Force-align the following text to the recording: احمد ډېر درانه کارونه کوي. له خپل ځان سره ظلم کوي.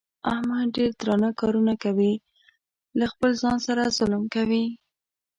احمد 0.31 0.67
ډېر 0.75 0.91
درانه 0.99 1.29
کارونه 1.39 1.73
کوي. 1.83 2.13
له 2.99 3.05
خپل 3.11 3.31
ځان 3.41 3.57
سره 3.67 3.93
ظلم 3.97 4.23
کوي. 4.35 4.65